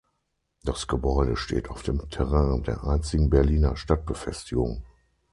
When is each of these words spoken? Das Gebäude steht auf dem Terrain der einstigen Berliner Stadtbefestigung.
Das 0.63 0.87
Gebäude 0.87 1.37
steht 1.37 1.69
auf 1.69 1.83
dem 1.83 2.09
Terrain 2.09 2.63
der 2.63 2.85
einstigen 2.85 3.29
Berliner 3.29 3.75
Stadtbefestigung. 3.75 4.81